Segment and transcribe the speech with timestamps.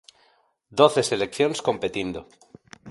[0.79, 2.21] Doce seleccións competindo.